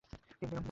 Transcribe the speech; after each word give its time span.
টিনটিন-অঙ্কিত 0.03 0.43
মুদ্রা 0.47 0.59